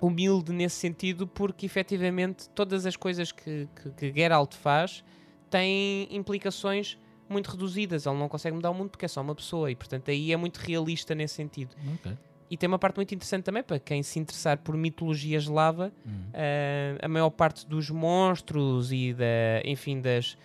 humilde 0.00 0.50
nesse 0.50 0.76
sentido, 0.76 1.26
porque 1.26 1.66
efetivamente 1.66 2.48
todas 2.50 2.86
as 2.86 2.96
coisas 2.96 3.30
que, 3.30 3.68
que, 3.76 3.90
que 3.90 4.12
Geralt 4.18 4.54
faz 4.54 5.04
têm 5.50 6.08
implicações 6.10 6.98
muito 7.28 7.50
reduzidas. 7.50 8.06
Ele 8.06 8.16
não 8.16 8.30
consegue 8.30 8.56
mudar 8.56 8.70
o 8.70 8.74
mundo 8.74 8.88
porque 8.88 9.04
é 9.04 9.08
só 9.08 9.20
uma 9.20 9.34
pessoa 9.34 9.70
e, 9.70 9.76
portanto, 9.76 10.10
aí 10.10 10.32
é 10.32 10.36
muito 10.38 10.56
realista 10.56 11.14
nesse 11.14 11.34
sentido. 11.34 11.76
Okay. 11.96 12.16
E 12.54 12.56
tem 12.56 12.68
uma 12.68 12.78
parte 12.78 12.94
muito 12.94 13.12
interessante 13.12 13.42
também 13.42 13.64
para 13.64 13.80
quem 13.80 14.00
se 14.04 14.20
interessar 14.20 14.58
por 14.58 14.76
mitologia 14.76 15.36
eslava. 15.36 15.92
Hum. 16.06 16.10
Uh, 16.28 16.98
a 17.02 17.08
maior 17.08 17.30
parte 17.30 17.66
dos 17.66 17.90
monstros 17.90 18.92
e 18.92 19.12
da, 19.12 19.60
enfim, 19.64 20.00
das, 20.00 20.38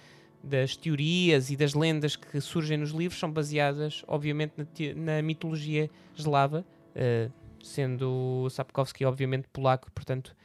das 0.43 0.75
teorias 0.75 1.51
e 1.51 1.55
das 1.55 1.75
lendas 1.75 2.15
que 2.15 2.41
surgem 2.41 2.79
nos 2.79 2.89
livros 2.89 3.19
são 3.19 3.31
baseadas, 3.31 4.03
obviamente, 4.07 4.53
na, 4.95 5.17
na 5.17 5.21
mitologia 5.21 5.87
eslava, 6.17 6.65
uh, 6.95 7.31
sendo 7.63 8.47
Sapkowski, 8.49 9.05
obviamente, 9.05 9.47
polaco. 9.53 9.91
Portanto, 9.91 10.35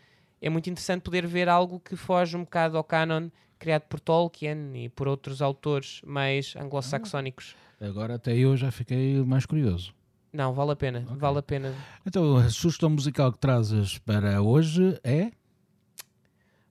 é 0.43 0.51
muito 0.51 0.69
interessante 0.69 1.01
poder 1.01 1.27
ver 1.27 1.49
algo 1.49 1.81
que 1.81 1.97
foge 1.97 2.37
um 2.37 2.45
bocado 2.45 2.77
ao 2.77 2.85
canon 2.85 3.31
criado 3.59 3.85
por 3.85 4.01
Tolkien 4.01 4.85
e 4.85 4.91
por 4.91 5.09
outros 5.09 5.41
autores 5.41 6.03
mais 6.05 6.55
anglo-saxónicos. 6.57 7.57
Ah, 7.81 7.87
agora 7.87 8.17
até 8.17 8.37
eu 8.37 8.55
já 8.55 8.71
fiquei 8.71 9.25
mais 9.25 9.47
curioso. 9.47 9.95
Não, 10.35 10.53
vale 10.53 10.73
a 10.73 10.77
pena, 10.77 11.05
okay. 11.07 11.17
vale 11.17 11.39
a 11.39 11.43
pena. 11.43 11.73
Então, 12.05 12.37
a 12.37 12.51
sugestão 12.51 12.91
musical 12.91 13.31
que 13.31 13.39
trazes 13.39 13.99
para 13.99 14.43
hoje 14.43 14.99
é? 15.05 15.31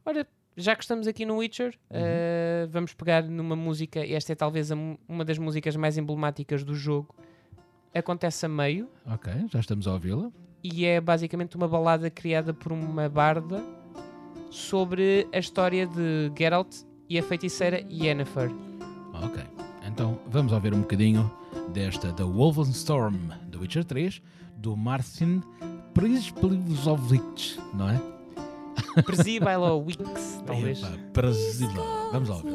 Olha, 0.06 0.28
já 0.58 0.76
que 0.76 0.84
estamos 0.84 1.08
aqui 1.08 1.26
no 1.26 1.38
Witcher, 1.38 1.74
uhum. 1.90 1.98
uh, 1.98 2.68
vamos 2.70 2.94
pegar 2.94 3.24
numa 3.24 3.56
música, 3.56 4.06
esta 4.06 4.34
é 4.34 4.36
talvez 4.36 4.70
a, 4.70 4.76
uma 5.08 5.24
das 5.24 5.38
músicas 5.38 5.78
mais 5.78 5.98
emblemáticas 5.98 6.62
do 6.66 6.76
jogo. 6.76 7.16
Acontece 7.96 8.46
a 8.46 8.50
meio. 8.50 8.90
Ok, 9.06 9.32
já 9.50 9.62
estamos 9.62 9.88
a 9.88 9.94
ouvi-la. 9.94 10.30
E 10.62 10.84
é 10.84 11.00
basicamente 11.00 11.56
uma 11.56 11.68
balada 11.68 12.10
criada 12.10 12.54
por 12.54 12.74
uma 12.74 13.08
barda 13.08 13.64
sobre 14.50 15.26
a 15.32 15.40
história 15.40 15.88
de 15.88 16.30
Geralt 16.38 16.84
e 17.10 17.18
a 17.18 17.24
feiticeira 17.24 17.82
Yennefer. 17.90 18.52
Ok, 19.14 19.42
então 19.88 20.20
vamos 20.28 20.52
ouvir 20.52 20.74
um 20.74 20.82
bocadinho 20.82 21.32
desta 21.70 22.12
The 22.14 22.24
Wolfenstorm 22.24 23.34
do 23.48 23.60
Witcher 23.60 23.86
3 23.86 24.22
do 24.58 24.76
Martin 24.76 25.42
Przybylowicz, 25.94 27.58
não 27.74 27.90
é? 27.90 28.00
Przybylowicz, 29.04 29.98
talvez. 30.48 30.82
Przybylowicz. 31.14 32.14
Vamos 32.14 32.30
lá 32.30 32.36
ouvir. 32.36 32.54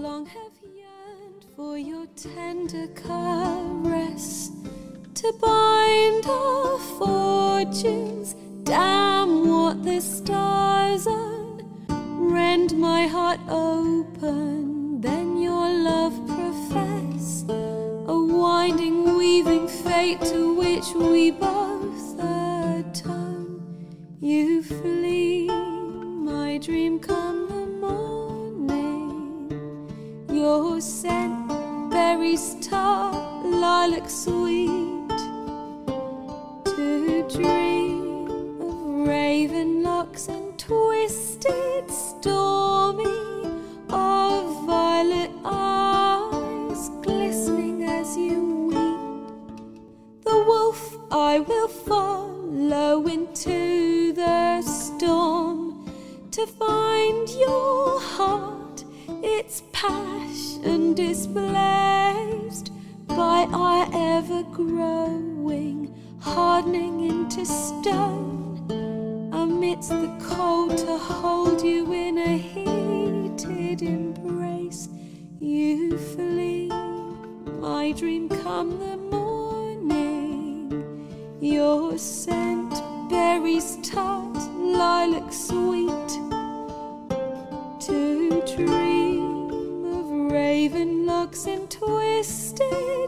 To 5.15 5.33
bind 5.33 6.27
our 6.29 6.79
fortunes, 6.99 8.37
damn 8.63 9.49
what 9.49 9.83
the 9.83 10.01
stars 10.01 11.09
are. 11.09 11.59
Rend 12.21 12.79
my 12.79 13.09
heart 13.09 13.41
open, 13.49 15.01
then 15.01 15.37
your 15.41 15.69
love 15.69 16.15
weaving 18.77 19.67
fate 19.69 20.21
to 20.21 20.55
which 20.55 20.93
we 20.95 21.31
both 21.31 22.19
atone. 22.19 23.87
You 24.21 24.63
flee, 24.63 25.47
my 25.49 26.59
dream 26.59 26.99
come 26.99 27.49
the 27.49 27.67
morning. 27.87 29.51
Your 30.31 30.81
scent, 30.81 31.49
berries 31.91 32.57
tart, 32.61 33.47
lilac 33.47 34.11
sweet. 34.11 35.09
To 36.67 37.27
dream 37.31 38.61
of 38.61 39.09
raven 39.09 39.83
locks 39.83 40.29
and 40.29 40.59
twisted, 40.59 41.91
stormy, 41.91 43.28
wolf 50.49 50.97
I 51.11 51.41
will 51.41 51.69
follow 51.69 53.07
into 53.07 54.15
the 54.15 54.63
storm 54.63 55.85
to 56.31 56.47
find 56.47 57.29
your 57.29 58.01
heart 58.01 58.83
its 59.23 59.63
passion 59.73 60.95
displaced 60.95 62.73
by 63.09 63.47
our 63.53 63.87
ever 63.93 64.43
growing, 64.45 65.95
hardening 66.19 66.97
into 67.11 67.45
stone. 67.45 68.71
Amidst 69.35 69.91
the 69.91 70.13
cold, 70.31 70.79
to 70.79 70.97
hold 70.97 71.61
you 71.63 71.93
in 71.93 72.17
a 72.17 72.39
heated 72.39 73.83
embrace, 73.83 74.89
you 75.41 75.99
flee. 75.99 76.69
My 77.61 77.93
dream 77.93 78.29
come 78.29 78.79
the 78.79 78.98
your 81.41 81.97
scent 81.97 82.71
berries 83.09 83.79
tart, 83.83 84.37
lilac 84.57 85.33
sweet. 85.33 86.09
To 87.81 88.43
dream 88.57 89.51
of 89.85 90.33
raven 90.33 91.07
locks 91.07 91.47
and 91.47 91.71
twisted, 91.71 93.08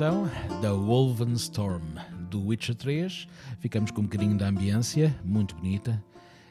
então, 0.00 0.30
The 0.62 0.70
Wolven 0.70 1.34
Storm 1.34 1.84
do 2.30 2.46
Witcher 2.46 2.74
3. 2.74 3.28
Ficamos 3.58 3.90
com 3.90 4.00
um 4.00 4.04
bocadinho 4.04 4.34
da 4.34 4.48
ambiência, 4.48 5.14
muito 5.22 5.54
bonita. 5.54 6.02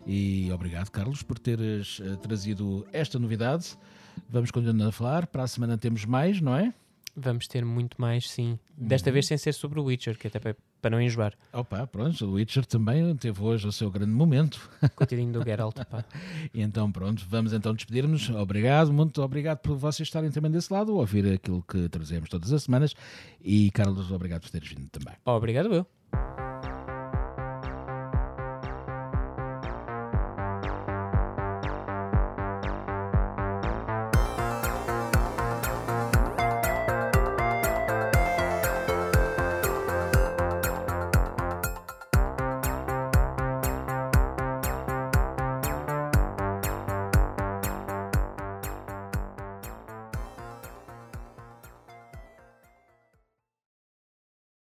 E 0.05 0.51
obrigado, 0.51 0.91
Carlos, 0.91 1.23
por 1.23 1.39
teres 1.39 1.99
eh, 1.99 2.15
trazido 2.17 2.85
esta 2.93 3.17
novidade. 3.17 3.75
Vamos 4.29 4.51
continuando 4.51 4.89
a 4.89 4.91
falar. 4.91 5.25
Para 5.25 5.41
a 5.41 5.47
semana 5.47 5.79
temos 5.79 6.05
mais, 6.05 6.39
não 6.39 6.55
é? 6.55 6.71
Vamos 7.15 7.47
ter 7.47 7.65
muito 7.65 7.99
mais, 7.99 8.29
sim. 8.29 8.59
Desta 8.81 9.11
vez 9.11 9.27
sem 9.27 9.37
ser 9.37 9.53
sobre 9.53 9.77
o 9.79 9.83
Witcher, 9.83 10.17
que 10.17 10.27
até 10.27 10.39
para, 10.39 10.89
não 10.89 11.01
enjoar. 11.01 11.33
Opa, 11.51 11.85
pronto, 11.85 12.25
o 12.25 12.33
Witcher 12.33 12.65
também 12.65 13.13
teve 13.17 13.41
hoje 13.41 13.67
o 13.67 13.71
seu 13.73 13.91
grande 13.91 14.11
momento. 14.11 14.69
Coitadinho 14.95 15.33
do 15.33 15.43
Geralt, 15.43 15.75
pá. 15.85 16.05
E 16.53 16.61
então, 16.61 16.89
pronto, 16.89 17.25
vamos 17.29 17.51
então 17.51 17.73
despedir-nos. 17.73 18.29
Obrigado, 18.29 18.93
muito 18.93 19.21
obrigado 19.21 19.57
por 19.57 19.75
vocês 19.75 20.07
estarem 20.07 20.31
também 20.31 20.49
desse 20.49 20.71
lado, 20.71 20.95
ouvir 20.95 21.33
aquilo 21.33 21.61
que 21.63 21.89
trazemos 21.89 22.29
todas 22.29 22.53
as 22.53 22.63
semanas. 22.63 22.95
E, 23.41 23.69
Carlos, 23.71 24.11
obrigado 24.11 24.43
por 24.43 24.49
teres 24.49 24.69
vindo 24.69 24.87
também. 24.89 25.15
Obrigado 25.25 25.73
eu. 25.73 25.98